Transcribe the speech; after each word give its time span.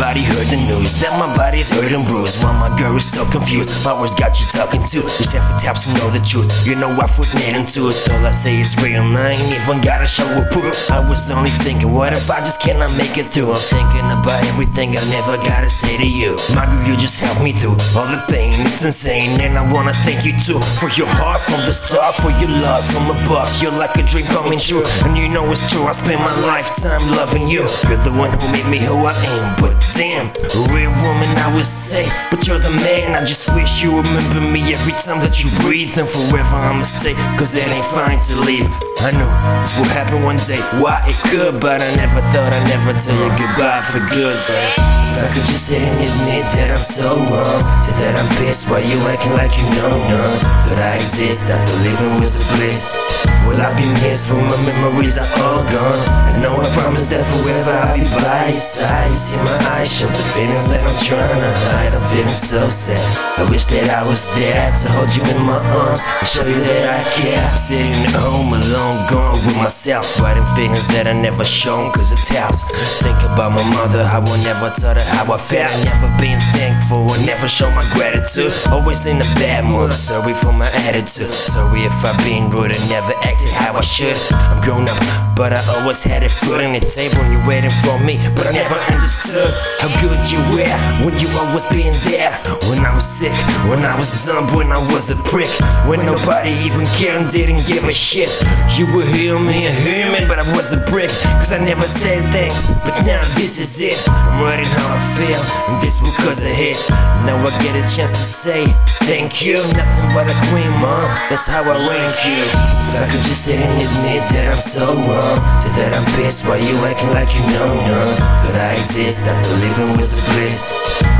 Everybody 0.00 0.24
heard 0.24 0.48
the 0.48 0.56
news 0.56 0.96
that 1.04 1.12
my 1.20 1.28
body's 1.36 1.68
hurt 1.68 1.92
and 1.92 2.00
bruised. 2.08 2.42
While 2.42 2.56
my 2.56 2.72
girl 2.80 2.96
is 2.96 3.04
so 3.04 3.28
confused, 3.28 3.68
my 3.84 3.92
words 3.92 4.16
got 4.16 4.40
you 4.40 4.46
talking 4.48 4.80
too. 4.80 5.04
Sent 5.12 5.44
for 5.44 5.52
taps 5.60 5.84
to 5.84 5.92
know 5.92 6.08
the 6.08 6.24
truth, 6.24 6.48
you 6.66 6.72
know 6.74 6.88
I 6.88 7.04
put 7.04 7.28
net 7.36 7.52
into 7.52 7.92
it. 7.92 8.00
All 8.08 8.24
I 8.24 8.32
say 8.32 8.64
is 8.64 8.72
real 8.80 9.04
and 9.04 9.12
I 9.12 9.36
ain't 9.36 9.52
even 9.52 9.84
gotta 9.84 10.08
show 10.08 10.24
approval 10.40 10.72
I 10.88 11.04
was 11.04 11.30
only 11.30 11.50
thinking, 11.50 11.92
what 11.92 12.14
if 12.14 12.30
I 12.30 12.40
just 12.40 12.62
cannot 12.62 12.96
make 12.96 13.18
it 13.20 13.28
through? 13.28 13.52
I'm 13.52 13.60
thinking 13.60 14.08
about 14.08 14.40
everything 14.48 14.96
I 14.96 15.04
never 15.12 15.36
gotta 15.36 15.68
say 15.68 15.98
to 15.98 16.08
you. 16.08 16.32
My 16.56 16.64
girl, 16.64 16.80
you 16.88 16.96
just 16.96 17.20
helped 17.20 17.44
me 17.44 17.52
through 17.52 17.76
all 17.92 18.08
the 18.08 18.24
pain, 18.24 18.56
it's 18.72 18.82
insane 18.82 19.38
And 19.44 19.58
I 19.58 19.70
wanna 19.70 19.92
thank 19.92 20.24
you 20.24 20.32
too, 20.32 20.64
for 20.80 20.88
your 20.96 21.12
heart 21.20 21.44
from 21.44 21.60
the 21.68 21.76
start 21.76 22.16
For 22.16 22.32
your 22.40 22.48
love 22.48 22.88
from 22.88 23.12
above, 23.12 23.52
you're 23.60 23.76
like 23.76 24.00
a 24.00 24.02
dream 24.08 24.24
coming 24.32 24.58
true 24.58 24.82
And 25.04 25.12
you 25.18 25.28
know 25.28 25.44
it's 25.52 25.60
true, 25.68 25.84
I 25.84 25.92
spent 25.92 26.24
my 26.24 26.34
lifetime 26.48 27.04
loving 27.12 27.46
you. 27.46 27.68
You're 27.84 28.00
the 28.00 28.16
one 28.16 28.32
who 28.32 28.48
made 28.48 28.64
me 28.64 28.80
who 28.80 28.96
I 29.04 29.12
am, 29.36 29.60
but 29.60 29.89
damn, 29.94 30.28
a 30.28 30.60
real 30.72 30.90
woman 31.02 31.28
I 31.38 31.50
would 31.52 31.64
say. 31.64 32.06
But 32.30 32.46
you're 32.46 32.58
the 32.58 32.70
man, 32.70 33.16
I 33.16 33.24
just 33.24 33.48
wish 33.54 33.82
you 33.82 33.96
remember 33.96 34.40
me 34.40 34.72
Every 34.72 34.92
time 35.04 35.20
that 35.20 35.42
you 35.42 35.50
breathe. 35.60 35.96
And 35.98 36.08
forever 36.08 36.56
I'ma 36.56 36.84
stay 36.84 37.14
Cause 37.36 37.54
it 37.54 37.66
ain't 37.66 37.86
fine 37.86 38.18
to 38.30 38.34
leave. 38.40 38.68
I 39.00 39.12
know 39.16 39.32
this 39.64 39.72
would 39.80 39.88
happen 39.88 40.22
one 40.22 40.36
day. 40.36 40.60
Why 40.76 41.00
it 41.08 41.16
could, 41.32 41.60
but 41.60 41.80
I 41.80 41.88
never 41.96 42.20
thought 42.32 42.52
I'd 42.52 42.68
never 42.68 42.92
tell 42.92 43.16
you 43.16 43.32
goodbye 43.40 43.80
for 43.80 44.00
good 44.12 44.36
But 44.36 44.60
if 45.08 45.24
I 45.24 45.28
could 45.32 45.46
just 45.48 45.66
sit 45.66 45.80
and 45.80 45.96
admit 45.96 46.44
that 46.60 46.76
I'm 46.76 46.84
so 46.84 47.16
wrong 47.16 47.60
Say 47.80 47.96
that 48.04 48.20
I'm 48.20 48.28
pissed 48.36 48.68
while 48.68 48.84
you 48.84 49.00
acting 49.08 49.32
like 49.32 49.56
you 49.56 49.64
know 49.72 49.96
none? 50.04 50.36
But 50.68 50.76
I 50.84 51.00
exist, 51.00 51.48
feel 51.48 51.80
living 51.80 52.20
was 52.20 52.36
a 52.36 52.44
bliss. 52.56 53.00
Will 53.48 53.56
I 53.56 53.72
be 53.72 53.88
missed 54.04 54.28
when 54.28 54.44
my 54.44 54.60
memories 54.68 55.16
are 55.16 55.32
all 55.40 55.64
gone? 55.64 56.00
I 56.28 56.36
know 56.40 56.60
I 56.60 56.68
promised 56.76 57.08
that 57.10 57.24
forever 57.24 57.72
I'll 57.72 57.96
be 57.96 58.04
by 58.04 58.52
your 58.52 58.52
side. 58.52 59.16
See 59.16 59.36
my 59.40 59.56
eyes 59.72 59.79
show 59.84 60.08
the 60.08 60.26
feelings 60.34 60.66
that 60.66 60.82
I'm 60.82 60.98
trying 61.04 61.40
to 61.40 61.52
hide? 61.70 61.94
I'm 61.94 62.04
feeling 62.10 62.28
so 62.34 62.68
sad. 62.68 63.00
I 63.38 63.48
wish 63.48 63.64
that 63.66 63.88
I 63.90 64.06
was 64.06 64.26
there 64.36 64.68
to 64.76 64.86
hold 64.92 65.14
you 65.14 65.22
in 65.24 65.42
my 65.42 65.58
arms 65.72 66.04
And 66.04 66.28
show 66.28 66.46
you 66.46 66.60
that 66.60 66.84
I 66.84 67.10
care. 67.10 67.40
I'm 67.40 67.56
sitting 67.56 67.94
at 68.04 68.14
home 68.16 68.52
alone, 68.52 68.98
gone 69.08 69.38
with 69.46 69.56
myself 69.56 70.20
Writing 70.20 70.44
feelings 70.54 70.86
that 70.88 71.06
I 71.06 71.12
never 71.12 71.44
shown 71.44 71.92
cause 71.92 72.12
it 72.12 72.20
helps 72.28 72.70
Think 73.00 73.16
about 73.24 73.52
my 73.52 73.64
mother, 73.70 74.02
I 74.02 74.20
never 74.44 74.70
taught 74.70 74.96
her 74.96 75.04
how 75.04 75.32
I 75.32 75.38
felt. 75.38 75.70
Never 75.84 76.10
been 76.18 76.40
thankful, 76.52 77.10
I 77.10 77.24
never 77.24 77.48
show 77.48 77.70
my 77.70 77.84
gratitude. 77.92 78.52
Always 78.70 79.06
in 79.06 79.16
a 79.16 79.28
bad 79.40 79.64
mood, 79.64 79.92
sorry 79.92 80.34
for 80.34 80.52
my 80.52 80.70
attitude. 80.88 81.32
Sorry 81.32 81.84
if 81.84 82.04
I've 82.04 82.18
been 82.24 82.50
rude 82.50 82.72
and 82.72 82.90
never 82.90 83.12
acted 83.22 83.52
how 83.52 83.74
I 83.74 83.80
should. 83.80 84.16
I'm 84.32 84.62
grown 84.62 84.88
up, 84.88 85.36
but 85.36 85.52
I 85.52 85.62
always 85.80 86.02
had 86.02 86.22
a 86.22 86.28
foot 86.28 86.60
on 86.60 86.72
the 86.72 86.80
table 86.80 87.18
and 87.24 87.32
you're 87.32 87.46
waiting 87.46 87.70
for 87.82 87.98
me 87.98 88.18
But 88.34 88.46
I 88.46 88.52
never 88.52 88.74
understood 88.74 89.54
how 89.78 89.88
good 90.00 90.20
you 90.30 90.38
were 90.50 90.76
when 91.04 91.18
you 91.18 91.28
always 91.38 91.64
been 91.64 91.94
there. 92.04 92.32
When 92.68 92.84
I 92.84 92.94
was 92.94 93.06
sick, 93.06 93.34
when 93.68 93.84
I 93.84 93.96
was 93.96 94.10
dumb, 94.26 94.52
when 94.54 94.72
I 94.72 94.78
was 94.92 95.10
a 95.10 95.16
prick. 95.16 95.50
When 95.86 96.04
nobody 96.04 96.50
even 96.66 96.86
cared 96.98 97.22
and 97.22 97.30
didn't 97.30 97.66
give 97.66 97.84
a 97.84 97.92
shit. 97.92 98.30
You 98.76 98.86
were 98.92 99.04
human, 99.04 99.70
human, 99.84 100.26
but 100.28 100.38
I 100.38 100.56
was 100.56 100.72
a 100.72 100.80
brick. 100.90 101.10
Cause 101.40 101.52
I 101.52 101.58
never 101.58 101.86
said 101.86 102.32
thanks, 102.32 102.66
but 102.84 103.02
now 103.06 103.22
this 103.38 103.58
is 103.58 103.80
it. 103.80 103.98
I'm 104.08 104.42
writing 104.42 104.70
how 104.76 104.96
I 104.96 105.00
feel, 105.16 105.42
and 105.68 105.82
this 105.82 105.98
because 105.98 106.44
I 106.44 106.48
hit 106.48 106.78
Now 107.26 107.36
I 107.38 107.50
get 107.62 107.76
a 107.76 107.84
chance 107.94 108.10
to 108.10 108.24
say 108.24 108.66
thank 109.06 109.44
you. 109.44 109.56
Nothing 109.76 110.10
but 110.14 110.30
a 110.30 110.36
queen, 110.50 110.70
mom, 110.80 111.04
that's 111.28 111.46
how 111.46 111.62
I 111.62 111.76
rank 111.88 112.16
you. 112.26 112.80
If 112.90 112.98
I 112.98 113.06
could 113.06 113.22
just 113.22 113.44
sit 113.44 113.54
and 113.54 113.76
admit 113.78 114.22
that 114.34 114.50
I'm 114.50 114.58
so 114.58 114.98
wrong 115.06 115.38
Say 115.62 115.70
that 115.78 115.94
I'm 115.94 116.02
pissed 116.18 116.42
why 116.42 116.58
you 116.58 116.74
acting 116.82 117.14
like 117.14 117.30
you 117.30 117.44
know 117.54 117.70
none 117.86 118.18
But 118.42 118.58
I 118.58 118.74
exist, 118.74 119.22
I 119.30 119.36
feel 119.46 119.59
living 119.60 119.96
with 119.96 120.10
the 120.12 120.22
bliss. 120.32 120.74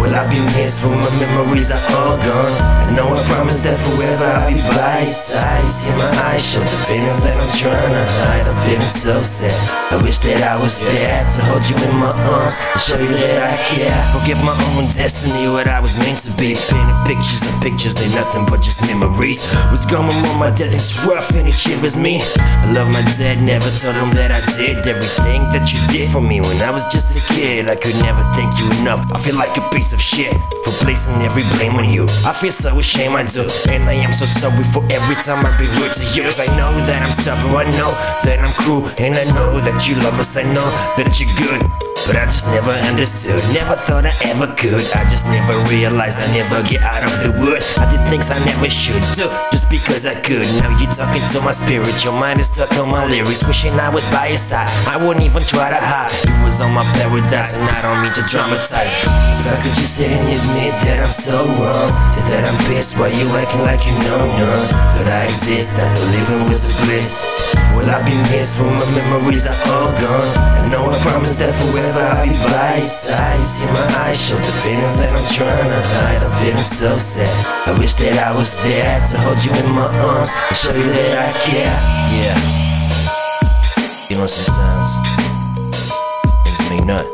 Will 0.00 0.14
I 0.14 0.28
be 0.28 0.38
missed 0.54 0.84
when 0.84 1.00
my 1.00 1.10
memories 1.18 1.70
are 1.70 1.82
all 1.96 2.16
gone? 2.20 2.52
I 2.84 2.94
know 2.94 3.08
I 3.08 3.22
promised 3.24 3.64
that 3.64 3.80
forever 3.80 4.24
I'll 4.24 4.52
be 4.52 4.60
by 4.76 5.00
your 5.00 5.06
side 5.06 5.68
see 5.68 5.90
my 5.96 6.10
eyes 6.28 6.44
show 6.44 6.60
the 6.60 6.78
feelings 6.86 7.18
that 7.20 7.36
I'm 7.40 7.52
trying 7.56 7.92
to 7.92 8.04
hide. 8.20 8.46
I'm 8.46 8.56
feeling 8.64 8.86
so 8.86 9.22
sad. 9.22 9.56
I 9.92 9.96
wish 10.02 10.18
that 10.20 10.42
I 10.42 10.60
was 10.60 10.78
there 10.78 11.24
to 11.24 11.40
hold 11.48 11.64
you 11.68 11.76
in 11.76 11.96
my 11.96 12.12
arms 12.12 12.58
And 12.72 12.80
show 12.80 13.00
you 13.00 13.08
that 13.08 13.40
I 13.40 13.56
care. 13.72 13.96
Forget 14.12 14.36
my 14.44 14.56
own 14.76 14.84
destiny, 14.92 15.48
what 15.48 15.66
I 15.66 15.80
was 15.80 15.96
meant 15.96 16.20
to 16.28 16.30
be. 16.36 16.54
Painting 16.54 17.02
pictures 17.08 17.42
and 17.42 17.56
pictures, 17.62 17.94
they're 17.94 18.14
nothing 18.14 18.44
but 18.46 18.60
just 18.60 18.80
memories. 18.82 19.40
What's 19.72 19.86
going 19.86 20.12
on? 20.12 20.38
My 20.38 20.50
death 20.50 20.74
is 20.74 20.92
rough 21.04 21.30
and 21.32 21.48
it 21.48 21.56
shivers 21.56 21.96
me. 21.96 22.20
I 22.36 22.72
love 22.72 22.88
my 22.92 23.02
dad, 23.16 23.40
never 23.40 23.70
told 23.80 23.96
him 23.96 24.12
that 24.14 24.30
I 24.30 24.40
did 24.56 24.86
Everything 24.86 25.42
that 25.50 25.72
you 25.72 25.80
did 25.88 26.10
for 26.10 26.20
me. 26.20 26.40
When 26.40 26.56
I 26.62 26.70
was 26.70 26.84
just 26.86 27.16
a 27.16 27.34
kid 27.34 27.68
I 27.68 27.76
could 27.76 27.96
never 28.02 28.22
thank 28.34 28.58
you 28.58 28.70
enough. 28.80 29.04
I 29.12 29.18
feel 29.18 29.36
like 29.36 29.56
a 29.56 29.68
piece 29.70 29.92
of 29.92 30.00
shit 30.00 30.32
For 30.64 30.72
placing 30.84 31.14
every 31.22 31.42
blame 31.56 31.76
on 31.76 31.88
you. 31.88 32.04
I 32.24 32.32
feel 32.32 32.52
so 32.52 32.78
ashamed 32.78 33.14
I 33.14 33.24
do. 33.24 33.48
And 33.68 33.84
I 33.84 33.94
am 33.94 34.12
so 34.12 34.26
sorry 34.26 34.64
for 34.64 34.82
every 34.90 35.16
time 35.16 35.44
I've 35.44 35.58
been 35.58 35.70
rude 35.80 35.92
to 35.92 36.04
you. 36.14 36.22
Cause 36.22 36.40
I 36.40 36.46
know 36.56 36.72
that 36.86 37.02
I'm 37.04 37.12
stubborn 37.20 37.54
I 37.54 37.64
know 37.78 37.92
that 38.24 38.38
I'm 38.40 38.52
cruel. 38.62 38.86
And 38.98 39.14
I 39.16 39.24
know 39.34 39.60
that 39.60 39.88
you 39.88 39.96
love 39.96 40.18
us 40.18 40.36
I 40.36 40.42
know 40.42 40.68
that 40.96 41.20
you're 41.20 41.34
good 41.36 41.95
but 42.06 42.14
I 42.14 42.24
just 42.24 42.46
never 42.54 42.70
understood, 42.86 43.42
never 43.52 43.74
thought 43.74 44.06
I 44.06 44.14
ever 44.22 44.46
could. 44.54 44.86
I 44.94 45.02
just 45.10 45.26
never 45.26 45.52
realized 45.66 46.20
I 46.22 46.26
never 46.32 46.62
get 46.62 46.80
out 46.82 47.02
of 47.02 47.10
the 47.26 47.34
wood. 47.34 47.62
I 47.76 47.90
did 47.90 48.00
things 48.08 48.30
I 48.30 48.38
never 48.46 48.70
should 48.70 49.02
do, 49.18 49.26
just 49.50 49.68
because 49.68 50.06
I 50.06 50.14
could. 50.14 50.46
Now 50.62 50.70
you 50.78 50.86
talking 50.86 51.22
to 51.34 51.40
my 51.42 51.50
spirit, 51.50 51.90
your 52.04 52.14
mind 52.14 52.38
is 52.38 52.46
stuck 52.46 52.70
on 52.78 52.88
my 52.88 53.04
lyrics. 53.04 53.46
Wishing 53.46 53.74
I 53.74 53.88
was 53.90 54.06
by 54.14 54.28
your 54.28 54.38
side, 54.38 54.70
I 54.86 54.96
wouldn't 54.96 55.26
even 55.26 55.42
try 55.42 55.70
to 55.70 55.80
hide. 55.82 56.14
You 56.22 56.34
was 56.46 56.60
on 56.60 56.72
my 56.72 56.86
paradise, 56.94 57.58
and 57.58 57.68
I 57.68 57.82
don't 57.82 58.00
mean 58.02 58.14
to 58.14 58.22
dramatize. 58.22 58.94
If 59.42 59.50
I 59.50 59.58
could 59.62 59.74
just 59.74 59.96
sit 59.98 60.10
and 60.10 60.30
admit 60.30 60.74
that 60.86 61.02
I'm 61.02 61.10
so 61.10 61.42
wrong, 61.58 61.90
say 62.14 62.22
that 62.30 62.46
I'm 62.46 62.58
pissed 62.70 62.96
while 62.98 63.10
you 63.10 63.26
acting 63.34 63.66
like 63.66 63.82
you 63.82 63.94
know 64.06 64.22
none. 64.38 64.66
But 64.94 65.10
I 65.10 65.24
exist, 65.24 65.74
I 65.74 65.90
feel 65.90 66.06
living 66.14 66.48
was 66.48 66.70
a 66.70 66.72
bliss. 66.86 67.26
Will 67.74 67.90
I 67.90 68.00
be 68.02 68.14
missed 68.30 68.58
when 68.58 68.72
my 68.72 68.88
memories 68.94 69.46
are 69.46 69.58
all 69.68 69.92
gone? 70.00 70.28
I 70.56 70.68
know 70.68 70.88
I 70.88 70.98
promised 71.02 71.38
that 71.40 71.52
forever 71.52 71.95
I'll 71.96 72.26
be. 72.26 72.36
You 73.38 73.44
see 73.44 73.66
my 73.66 73.86
eyes 74.04 74.20
show 74.20 74.36
the 74.36 74.42
feelings 74.62 74.94
that 74.96 75.12
I'm 75.12 75.26
trying 75.34 75.68
to 75.68 75.80
hide. 75.96 76.22
I'm 76.22 76.32
feeling 76.40 76.56
so 76.56 76.98
sad. 76.98 77.28
I 77.66 77.78
wish 77.78 77.94
that 77.94 78.18
I 78.18 78.36
was 78.36 78.54
there 78.62 79.04
to 79.06 79.18
hold 79.18 79.44
you 79.44 79.52
in 79.52 79.70
my 79.72 79.86
arms 79.98 80.30
and 80.32 80.56
show 80.56 80.74
you 80.74 80.84
that 80.84 81.18
I 81.28 81.32
care. 81.44 81.76
Yeah. 82.16 82.38
You 84.08 84.16
know, 84.16 84.26
sometimes 84.26 84.94
things 86.44 86.70
may 86.70 86.80
not 86.84 87.06